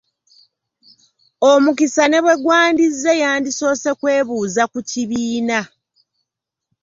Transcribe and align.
Omukisa 1.51 2.03
ne 2.07 2.19
bwe 2.23 2.35
gwandizze 2.43 3.11
yandisoose 3.23 3.89
kwebuuza 3.99 4.63
ku 4.71 4.79
kibiina. 4.89 5.59